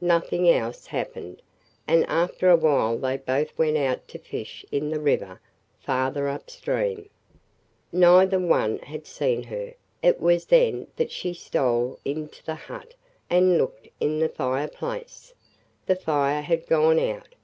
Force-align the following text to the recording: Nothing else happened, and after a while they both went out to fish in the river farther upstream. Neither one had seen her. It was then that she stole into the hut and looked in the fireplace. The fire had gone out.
Nothing 0.00 0.50
else 0.50 0.86
happened, 0.88 1.40
and 1.86 2.04
after 2.08 2.48
a 2.50 2.56
while 2.56 2.98
they 2.98 3.16
both 3.16 3.56
went 3.56 3.76
out 3.76 4.08
to 4.08 4.18
fish 4.18 4.66
in 4.72 4.90
the 4.90 4.98
river 4.98 5.40
farther 5.78 6.26
upstream. 6.26 7.08
Neither 7.92 8.40
one 8.40 8.78
had 8.78 9.06
seen 9.06 9.44
her. 9.44 9.74
It 10.02 10.20
was 10.20 10.46
then 10.46 10.88
that 10.96 11.12
she 11.12 11.32
stole 11.32 12.00
into 12.04 12.42
the 12.44 12.56
hut 12.56 12.94
and 13.30 13.56
looked 13.56 13.86
in 14.00 14.18
the 14.18 14.28
fireplace. 14.28 15.32
The 15.86 15.94
fire 15.94 16.42
had 16.42 16.66
gone 16.66 16.98
out. 16.98 17.36